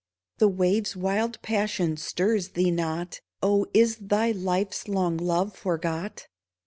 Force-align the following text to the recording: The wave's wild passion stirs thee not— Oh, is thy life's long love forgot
The 0.39 0.47
wave's 0.47 0.95
wild 0.95 1.39
passion 1.43 1.95
stirs 1.95 2.53
thee 2.53 2.71
not— 2.71 3.21
Oh, 3.43 3.67
is 3.71 3.97
thy 3.97 4.31
life's 4.31 4.87
long 4.87 5.15
love 5.15 5.55
forgot 5.55 6.25